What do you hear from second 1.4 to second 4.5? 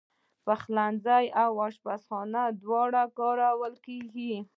او آشپزخانه دواړه کارول کېږي.